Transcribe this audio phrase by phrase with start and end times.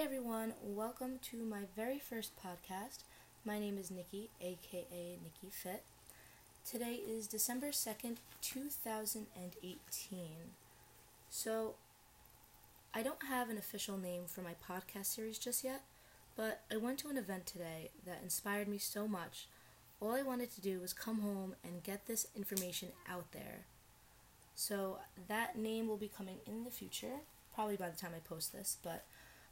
[0.00, 3.00] Hey everyone, welcome to my very first podcast.
[3.44, 5.82] My name is Nikki, aka Nikki Fit.
[6.64, 10.30] Today is December 2nd, 2018.
[11.28, 11.74] So,
[12.94, 15.82] I don't have an official name for my podcast series just yet,
[16.34, 19.48] but I went to an event today that inspired me so much.
[20.00, 23.66] All I wanted to do was come home and get this information out there.
[24.54, 27.20] So, that name will be coming in the future,
[27.54, 29.04] probably by the time I post this, but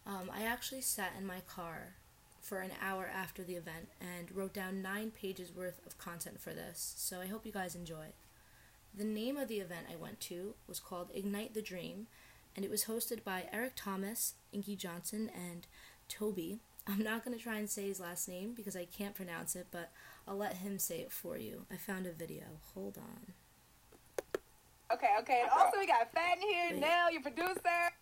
[0.09, 1.95] um, I actually sat in my car
[2.41, 6.55] for an hour after the event and wrote down nine pages worth of content for
[6.55, 8.07] this, so I hope you guys enjoy.
[8.97, 12.07] The name of the event I went to was called Ignite the Dream,
[12.57, 15.67] and it was hosted by Eric Thomas, Inky Johnson, and
[16.09, 16.61] Toby.
[16.87, 19.67] I'm not going to try and say his last name because I can't pronounce it,
[19.71, 19.91] but
[20.27, 21.67] I'll let him say it for you.
[21.71, 22.45] I found a video.
[22.75, 23.35] Hold on.
[24.91, 25.43] Okay, okay.
[25.43, 26.81] And also, we got Fat in here, Wait.
[26.81, 27.93] Nell, your producer.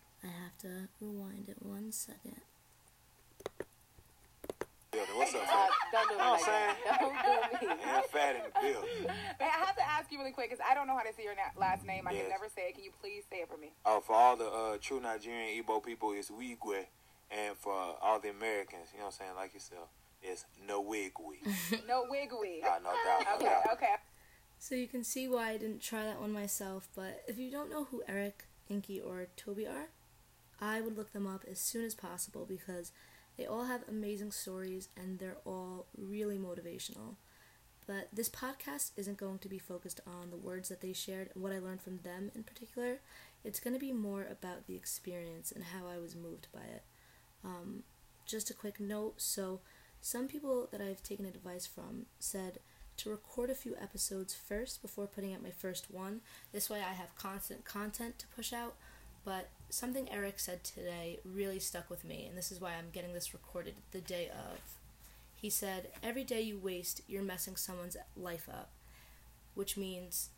[0.75, 2.41] I have to rewind it one second.
[5.15, 6.99] What's up, Uh, don't do it like I'm that.
[6.99, 7.75] Don't do me.
[7.85, 9.03] Man, fat in the building.
[9.05, 11.23] Man, I have to ask you really quick because I don't know how to say
[11.23, 12.07] your na- last name.
[12.07, 12.75] I can never say it.
[12.75, 13.73] Can you please say it for me?
[13.85, 16.85] Oh, for all the uh, true Nigerian Igbo people, it's Wigwe.
[17.29, 19.89] And for all the Americans, you know what I'm saying, like yourself,
[20.23, 21.85] it's Nwigwe.
[21.87, 22.63] No wig wig.
[22.65, 23.73] Ah, no doubt, no Okay, doubt.
[23.73, 23.95] okay.
[24.59, 27.69] So you can see why I didn't try that one myself, but if you don't
[27.69, 29.89] know who Eric, Inky, or Toby are,
[30.59, 32.91] I would look them up as soon as possible because
[33.37, 37.15] they all have amazing stories and they're all really motivational.
[37.85, 41.41] But this podcast isn't going to be focused on the words that they shared and
[41.41, 42.99] what I learned from them in particular.
[43.45, 46.83] It's going to be more about the experience and how I was moved by it.
[47.45, 47.83] Um,
[48.25, 49.61] just a quick note so,
[50.01, 52.59] some people that I've taken advice from said
[52.97, 56.21] to record a few episodes first before putting out my first one.
[56.51, 58.75] This way I have constant content to push out.
[59.27, 63.11] But something Eric said today really stuck with me, and this is why I'm getting
[63.11, 64.59] this recorded the day of.
[65.35, 68.69] He said, Every day you waste, you're messing someone's life up.
[69.53, 70.29] Which means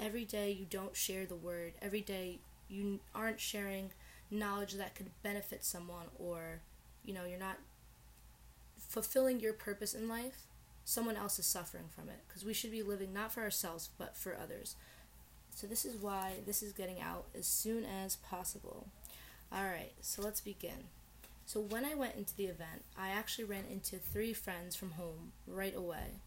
[0.00, 3.90] every day you don't share the word, every day you aren't sharing
[4.28, 6.62] knowledge that could benefit someone, or,
[7.04, 7.58] you know, you're not
[8.76, 10.46] fulfilling your purpose in life,
[10.84, 12.18] someone else is suffering from it.
[12.26, 14.74] Because we should be living not for ourselves, but for others.
[15.54, 18.88] So, this is why this is getting out as soon as possible.
[19.54, 20.88] Alright, so let's begin.
[21.46, 25.32] So, when I went into the event, I actually ran into three friends from home
[25.46, 26.20] right away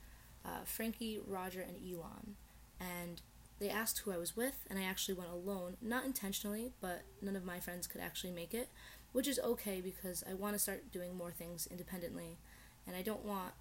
[0.46, 2.36] uh, Frankie, Roger, and Elon.
[2.80, 3.22] And
[3.60, 7.36] they asked who I was with, and I actually went alone, not intentionally, but none
[7.36, 8.70] of my friends could actually make it,
[9.14, 12.38] which is okay because I want to start doing more things independently,
[12.86, 13.54] and I don't want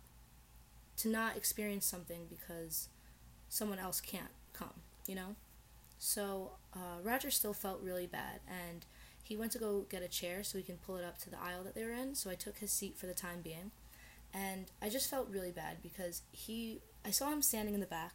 [0.99, 2.89] to not experience something because
[3.49, 4.75] someone else can't come,
[5.07, 5.37] you know?
[5.99, 8.85] So uh, Roger still felt really bad, and
[9.23, 11.41] he went to go get a chair so he can pull it up to the
[11.41, 12.15] aisle that they were in.
[12.15, 13.71] So I took his seat for the time being,
[14.33, 18.15] and I just felt really bad because he, I saw him standing in the back,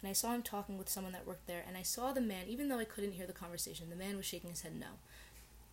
[0.00, 2.46] and I saw him talking with someone that worked there, and I saw the man,
[2.48, 4.98] even though I couldn't hear the conversation, the man was shaking his head no,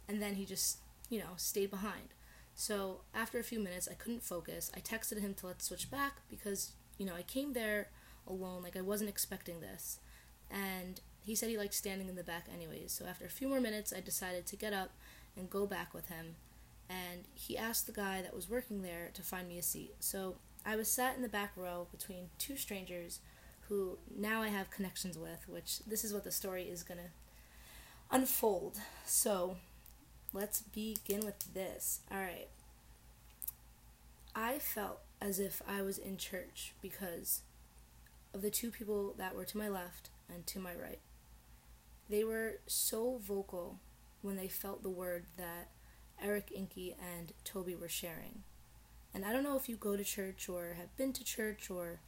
[0.07, 0.77] and then he just,
[1.09, 2.09] you know, stayed behind.
[2.55, 4.71] So after a few minutes, I couldn't focus.
[4.75, 7.89] I texted him to let's switch back because you know I came there
[8.27, 9.99] alone, like I wasn't expecting this,
[10.49, 12.91] and he said he liked standing in the back anyways.
[12.91, 14.91] So after a few more minutes, I decided to get up
[15.37, 16.35] and go back with him,
[16.89, 19.95] and he asked the guy that was working there to find me a seat.
[19.99, 23.19] So I was sat in the back row between two strangers
[23.69, 27.11] who now I have connections with, which this is what the story is gonna
[28.11, 28.77] unfold.
[29.05, 29.57] So
[30.33, 32.01] let's begin with this.
[32.11, 32.49] All right.
[34.35, 37.41] I felt as if I was in church because
[38.33, 40.99] of the two people that were to my left and to my right.
[42.11, 43.79] They were so vocal
[44.21, 45.69] when they felt the word that
[46.21, 48.43] Eric Inky and Toby were sharing.
[49.13, 52.01] And I don't know if you go to church or have been to church or,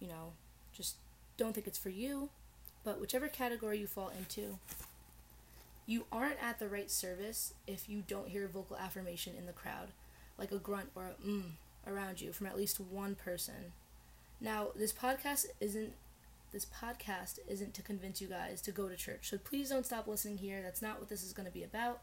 [0.00, 0.32] you know,
[0.72, 0.96] just
[1.36, 2.30] don't think it's for you,
[2.82, 4.58] but whichever category you fall into,
[5.86, 9.90] you aren't at the right service if you don't hear vocal affirmation in the crowd,
[10.38, 11.44] like a grunt or a mm
[11.86, 13.72] around you from at least one person.
[14.40, 15.94] Now, this podcast isn't
[16.52, 19.30] this podcast isn't to convince you guys to go to church.
[19.30, 20.62] So please don't stop listening here.
[20.62, 22.00] That's not what this is going to be about,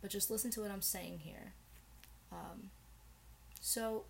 [0.00, 1.52] but just listen to what I'm saying here.
[2.32, 2.70] Um,
[3.60, 4.04] so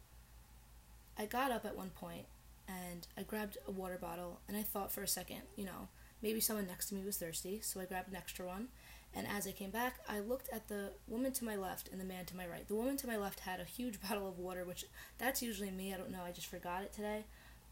[1.19, 2.27] I got up at one point
[2.67, 5.89] and I grabbed a water bottle and I thought for a second, you know,
[6.23, 8.69] maybe someone next to me was thirsty, so I grabbed an extra one.
[9.17, 12.05] And as I came back, I looked at the woman to my left and the
[12.05, 12.67] man to my right.
[12.67, 14.87] The woman to my left had a huge bottle of water, which
[15.19, 15.95] that's usually me.
[15.95, 16.23] I don't know.
[16.27, 17.25] I just forgot it today.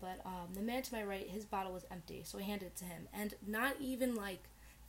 [0.03, 2.77] But um, the man to my right, his bottle was empty, so I handed it
[2.79, 3.07] to him.
[3.15, 4.43] And not even like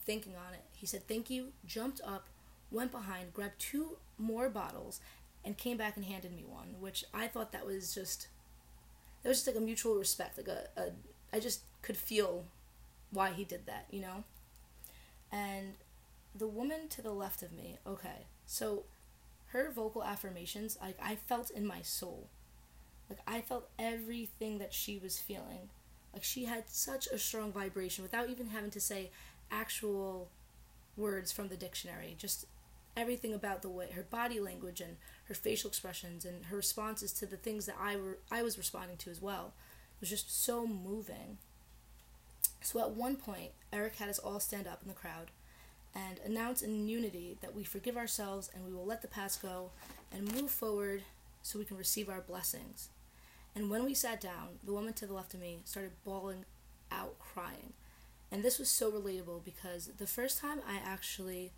[0.04, 2.26] thinking on it, he said, Thank you, jumped up,
[2.72, 5.00] went behind, grabbed two more bottles
[5.46, 8.28] and came back and handed me one, which I thought that was just
[9.24, 10.92] it was just like a mutual respect, like a, a
[11.32, 12.46] I just could feel
[13.12, 14.24] why he did that, you know?
[15.32, 15.74] And
[16.36, 18.84] the woman to the left of me, okay, so
[19.48, 22.30] her vocal affirmations, like I felt in my soul.
[23.18, 25.70] Like I felt everything that she was feeling.
[26.14, 29.12] Like she had such a strong vibration without even having to say
[29.52, 30.30] actual
[30.98, 32.16] words from the dictionary.
[32.18, 32.46] Just
[32.96, 37.26] everything about the way her body language and her facial expressions and her responses to
[37.26, 39.54] the things that I were I was responding to as well
[40.00, 41.38] was just so moving.
[42.62, 45.32] So at one point, Eric had us all stand up in the crowd
[45.96, 49.72] and announce in unity that we forgive ourselves and we will let the past go
[50.12, 51.04] and move forward
[51.42, 52.90] so we can receive our blessings.
[53.56, 56.46] And when we sat down, the woman to the left of me started bawling
[56.92, 57.74] out, crying.
[58.32, 61.52] And this was so relatable because the first time I actually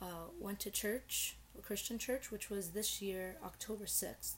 [0.00, 4.34] uh, went to church, a Christian church, which was this year, October 6th,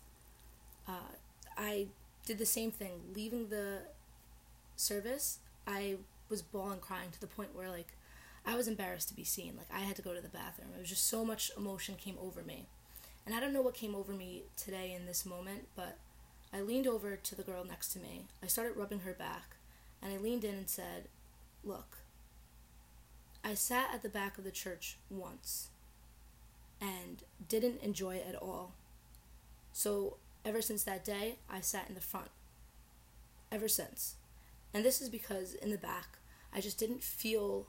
[0.88, 1.12] uh,
[1.58, 1.88] I
[2.24, 3.00] did the same thing.
[3.14, 3.80] Leaving the
[4.76, 5.96] service, I
[6.30, 7.88] was bawling, crying to the point where, like,
[8.46, 9.54] I was embarrassed to be seen.
[9.56, 10.68] Like, I had to go to the bathroom.
[10.74, 12.66] It was just so much emotion came over me.
[13.26, 15.98] And I don't know what came over me today in this moment, but
[16.54, 18.26] I leaned over to the girl next to me.
[18.40, 19.56] I started rubbing her back,
[20.00, 21.08] and I leaned in and said,
[21.64, 21.98] Look,
[23.42, 25.70] I sat at the back of the church once
[26.80, 28.72] and didn't enjoy it at all.
[29.72, 32.30] So, ever since that day, I sat in the front.
[33.50, 34.14] Ever since.
[34.72, 36.18] And this is because in the back,
[36.54, 37.66] I just didn't feel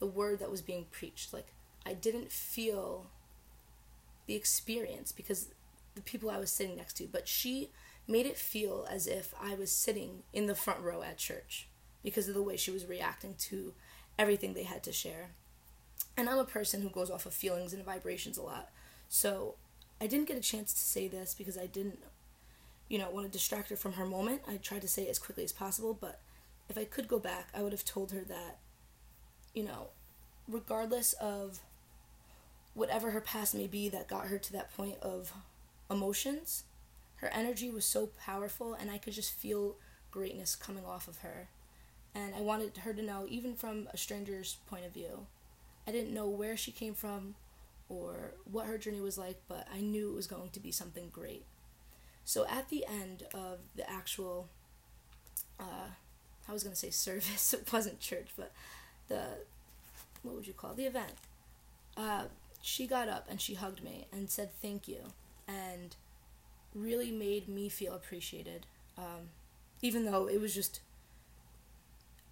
[0.00, 1.32] the word that was being preached.
[1.32, 1.52] Like,
[1.86, 3.06] I didn't feel
[4.26, 5.48] the experience because
[5.94, 7.70] the people I was sitting next to, but she
[8.08, 11.68] made it feel as if I was sitting in the front row at church
[12.02, 13.74] because of the way she was reacting to
[14.18, 15.28] everything they had to share.
[16.16, 18.70] And I'm a person who goes off of feelings and vibrations a lot.
[19.08, 19.54] So
[20.00, 21.98] I didn't get a chance to say this because I didn't,
[22.88, 24.42] you know, want to distract her from her moment.
[24.48, 26.20] I tried to say it as quickly as possible, but
[26.68, 28.58] if I could go back, I would have told her that,
[29.54, 29.88] you know,
[30.48, 31.60] regardless of
[32.74, 35.32] whatever her past may be that got her to that point of
[35.90, 36.64] emotions,
[37.18, 39.76] her energy was so powerful and I could just feel
[40.10, 41.48] greatness coming off of her.
[42.14, 45.26] And I wanted her to know, even from a stranger's point of view,
[45.86, 47.34] I didn't know where she came from
[47.88, 51.08] or what her journey was like, but I knew it was going to be something
[51.12, 51.44] great.
[52.24, 54.48] So at the end of the actual,
[55.58, 55.88] uh,
[56.48, 58.52] I was going to say service, it wasn't church, but
[59.08, 59.22] the,
[60.22, 60.76] what would you call it?
[60.76, 61.12] the event?
[61.96, 62.24] Uh,
[62.60, 64.98] she got up and she hugged me and said thank you
[65.46, 65.96] and
[66.74, 68.66] really made me feel appreciated
[68.96, 69.30] um,
[69.82, 70.80] even though it was just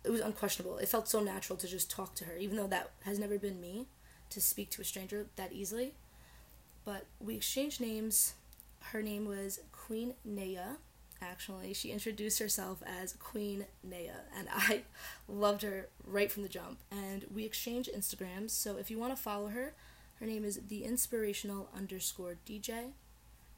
[0.05, 0.79] it was unquestionable.
[0.79, 3.61] It felt so natural to just talk to her even though that has never been
[3.61, 3.87] me
[4.31, 5.95] to speak to a stranger that easily.
[6.85, 8.35] But we exchanged names.
[8.81, 10.77] Her name was queen naya
[11.21, 11.73] actually.
[11.73, 14.83] She introduced herself as queen naya and i
[15.29, 16.79] loved her right from the jump.
[16.91, 19.75] And we exchanged instagrams so if you want to follow her
[20.21, 22.93] her name is the inspirational underscore DJ.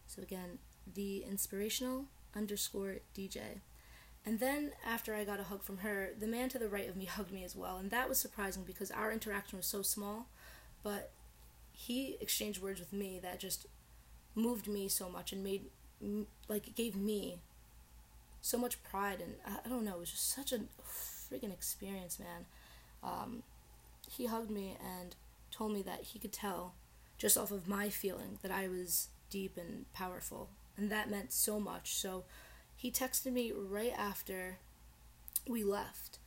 [0.07, 0.59] So again,
[0.95, 3.61] the inspirational underscore DJ.
[4.27, 6.97] And then after I got a hug from her, the man to the right of
[6.97, 10.27] me hugged me as well, and that was surprising because our interaction was so small,
[10.83, 11.11] but
[11.73, 13.67] he exchanged words with me that just
[14.35, 15.67] moved me so much and made
[16.49, 17.39] like it gave me
[18.41, 19.35] so much pride and
[19.65, 22.47] I, don't know, it was just such a freaking experience, man.
[23.03, 23.43] Um,
[24.11, 25.15] he hugged me and
[25.51, 26.75] told me that he could tell
[27.17, 30.49] just off of my feeling that I was deep and powerful.
[30.79, 31.97] And that meant so much.
[31.97, 32.25] So
[32.77, 34.59] he texted me right after
[35.47, 36.21] we left.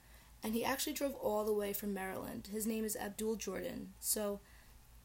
[0.43, 2.50] And he actually drove all the way from Maryland.
[2.51, 3.93] His name is Abdul Jordan.
[4.00, 4.41] So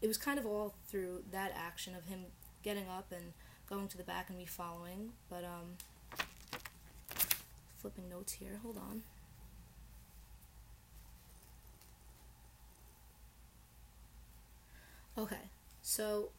[0.00, 2.26] it was kind of all through that action of him
[2.62, 3.32] getting up and
[3.68, 5.10] going to the back and me following.
[5.28, 5.76] But, um,
[7.76, 9.02] flipping notes here, hold on.
[15.16, 15.50] Okay,
[15.82, 16.30] so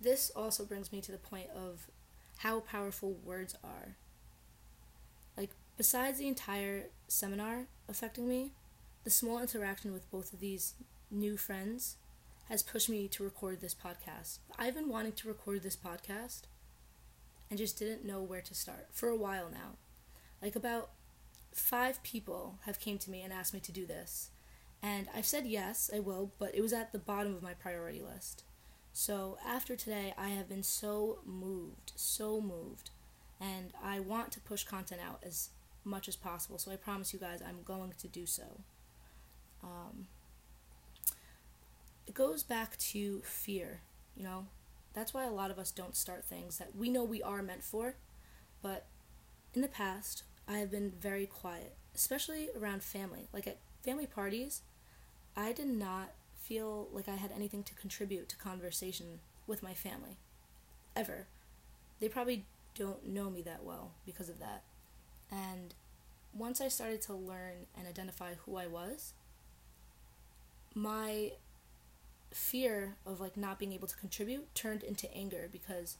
[0.00, 1.86] this also brings me to the point of
[2.38, 3.96] how powerful words are.
[5.80, 8.52] Besides the entire seminar affecting me,
[9.02, 10.74] the small interaction with both of these
[11.10, 11.96] new friends
[12.50, 14.40] has pushed me to record this podcast.
[14.58, 16.42] I've been wanting to record this podcast
[17.48, 19.78] and just didn't know where to start for a while now.
[20.42, 20.90] Like about
[21.54, 24.28] five people have came to me and asked me to do this.
[24.82, 28.02] And I've said yes, I will, but it was at the bottom of my priority
[28.02, 28.44] list.
[28.92, 32.90] So after today, I have been so moved, so moved,
[33.40, 35.48] and I want to push content out as
[35.84, 36.58] much as possible.
[36.58, 38.60] So I promise you guys I'm going to do so.
[39.62, 40.06] Um,
[42.06, 43.80] it goes back to fear,
[44.16, 44.46] you know?
[44.92, 47.62] That's why a lot of us don't start things that we know we are meant
[47.62, 47.94] for,
[48.62, 48.86] but
[49.54, 53.28] in the past, I have been very quiet, especially around family.
[53.32, 54.62] Like at family parties,
[55.36, 60.16] I did not feel like I had anything to contribute to conversation with my family.
[60.96, 61.26] Ever.
[62.00, 64.64] They probably don't know me that well because of that.
[65.30, 65.74] And
[66.34, 69.12] once I started to learn and identify who I was,
[70.74, 71.32] my
[72.30, 75.96] fear of like not being able to contribute turned into anger because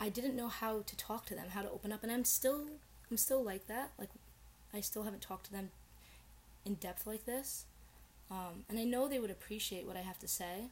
[0.00, 2.66] I didn't know how to talk to them, how to open up and I'm still
[3.10, 3.92] I'm still like that.
[3.98, 4.08] Like
[4.72, 5.70] I still haven't talked to them
[6.64, 7.66] in depth like this.
[8.30, 10.68] Um, and I know they would appreciate what I have to say,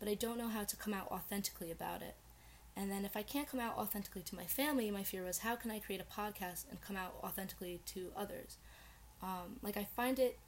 [0.00, 2.16] but I don't know how to come out authentically about it.
[2.78, 5.56] And then if I can't come out authentically to my family, my fear was how
[5.56, 8.56] can I create a podcast and come out authentically to others?
[9.20, 10.38] Um, like I find it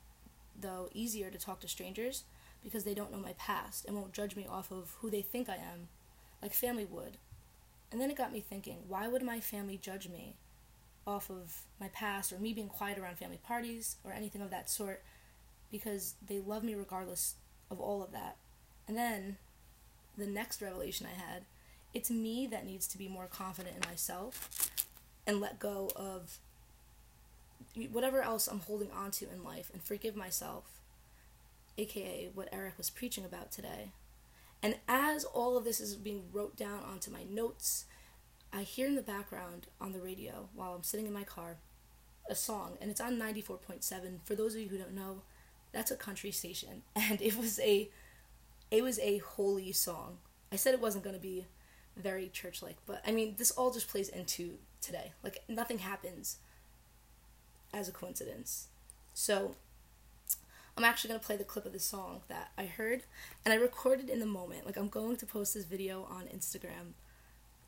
[0.59, 2.23] though easier to talk to strangers
[2.63, 5.49] because they don't know my past and won't judge me off of who they think
[5.49, 5.89] I am,
[6.41, 7.17] like family would.
[7.91, 10.37] And then it got me thinking, why would my family judge me
[11.09, 14.71] off of my past or me being quiet around family parties or anything of that
[14.71, 15.03] sort
[15.73, 17.35] because they love me regardless
[17.73, 18.37] of all of that.
[18.87, 19.39] And then
[20.17, 21.43] the next revelation I had,
[21.93, 24.71] it's me that needs to be more confident in myself
[25.27, 26.39] and let go of
[27.93, 30.81] whatever else I'm holding on to in life and forgive myself,
[31.79, 33.93] aka what Eric was preaching about today.
[34.63, 37.87] And as all of this is being wrote down onto my notes,
[38.53, 41.57] I hear in the background on the radio while I'm sitting in my car
[42.29, 44.19] a song, and it's on 94.7.
[44.25, 45.23] For those of you who don't know,
[45.73, 47.91] that's a country station, and it was a
[48.71, 50.19] it was a holy song.
[50.53, 51.47] I said it wasn't going to be
[52.01, 55.13] very church like, but I mean, this all just plays into today.
[55.23, 56.39] Like nothing happens
[57.73, 58.69] as a coincidence.
[59.15, 59.55] So
[60.77, 63.03] I'm actually going to play the clip of the song that I heard
[63.45, 64.67] and I recorded in the moment.
[64.67, 66.95] Like I'm going to post this video on Instagram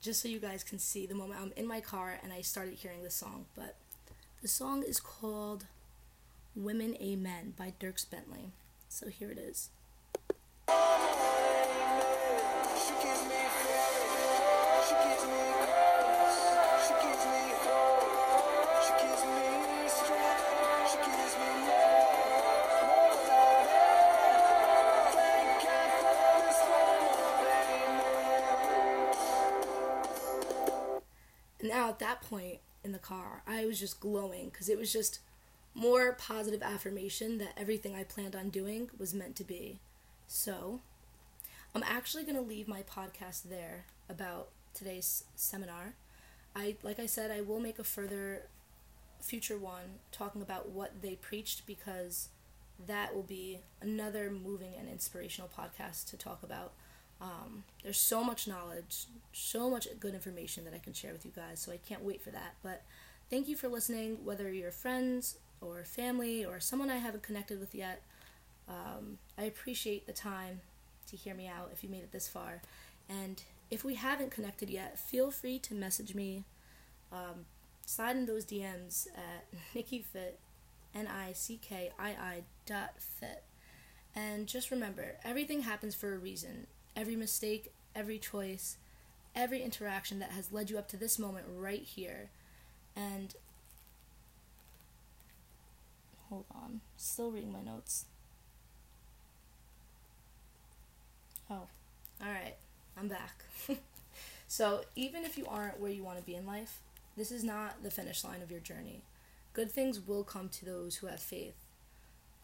[0.01, 2.75] just so you guys can see the moment I'm in my car and I started
[2.75, 3.47] hearing this song.
[3.55, 3.77] But
[4.41, 5.67] the song is called
[6.57, 8.53] Woman Amen by Dierks Bentley.
[8.89, 9.71] So here it is.
[31.93, 35.21] At that point in the car, I was just glowing because it was just
[35.75, 39.79] more positive affirmation that everything I planned on doing was meant to be.
[40.27, 40.81] So,
[41.75, 45.95] I'm actually going to leave my podcast there about today's seminar.
[46.55, 48.43] I like I said I will make a further
[49.21, 52.29] future one talking about what they preached because
[52.87, 56.73] that will be another moving and inspirational podcast to talk about.
[57.23, 61.31] Um, there's so much knowledge, so much good information that I can share with you
[61.35, 62.55] guys, so I can't wait for that.
[62.65, 62.83] But
[63.31, 67.77] thank you for listening, whether you're friends or family or someone I haven't connected with
[67.77, 68.03] yet.
[68.69, 70.63] Um, I appreciate the time
[71.11, 72.61] to hear me out if you made it this far.
[73.09, 76.45] And if we haven't connected yet, feel free to message me.
[77.13, 77.47] Um,
[77.87, 80.35] slide in those DMs at NickieFit,
[80.93, 83.45] N I C K I I dot fit.
[84.15, 88.77] And just remember, everything happens for a reason every mistake, every choice,
[89.35, 92.31] every interaction that has led you up to this moment right here.
[92.95, 93.35] And
[96.29, 98.07] hold on, still reading my notes.
[101.51, 101.67] Oh,
[102.25, 102.55] all right,
[102.99, 103.45] I'm back.
[104.49, 106.81] so, even if you aren't where you want to be in life,
[107.17, 109.03] this is not the finish line of your journey.
[109.53, 111.55] Good things will come to those who have faith.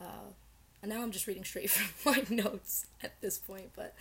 [0.00, 0.32] Uh,
[0.82, 3.94] and now I'm just reading straight from my notes at this point, but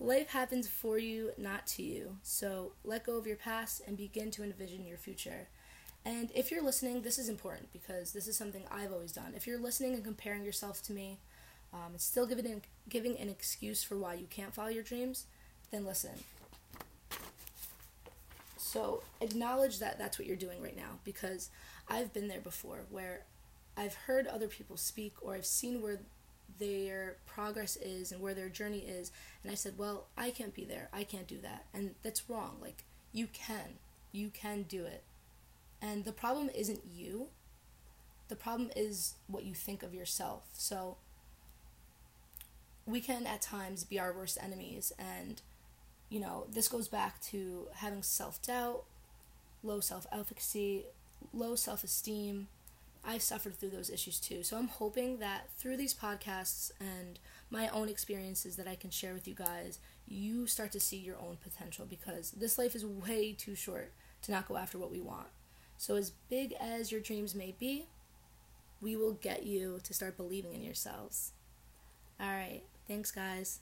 [0.00, 2.16] life happens for you, not to you.
[2.22, 5.48] So let go of your past and begin to envision your future.
[6.04, 9.32] And if you're listening, this is important because this is something I've always done.
[9.36, 11.18] If you're listening and comparing yourself to me,
[11.72, 15.26] um, and still giving giving an excuse for why you can't follow your dreams,
[15.70, 16.12] then listen.
[18.56, 21.50] So acknowledge that that's what you're doing right now because
[21.88, 23.24] I've been there before where
[23.76, 26.00] I've heard other people speak or I've seen where
[26.58, 29.12] their progress is and where their journey is
[29.42, 32.56] and i said well i can't be there i can't do that and that's wrong
[32.60, 33.78] like you can
[34.12, 35.02] You can do it.
[35.80, 37.28] And the problem isn't you,
[38.28, 40.44] the problem is what you think of yourself.
[40.52, 40.96] So
[42.86, 45.42] we can at times be our worst enemies and
[46.10, 48.84] you know, this goes back to having self-doubt,
[49.62, 50.86] low self-efficacy,
[51.34, 52.48] low self-esteem.
[53.04, 54.42] I've suffered through those issues too.
[54.42, 57.18] So I'm hoping that through these podcasts and
[57.50, 61.16] my own experiences that I can share with you guys, you start to see your
[61.16, 65.00] own potential because this life is way too short to not go after what we
[65.00, 65.28] want.
[65.76, 67.86] So as big as your dreams may be,
[68.80, 71.32] we will get you to start believing in yourselves.
[72.20, 72.62] All right.
[72.86, 73.60] Thanks, guys.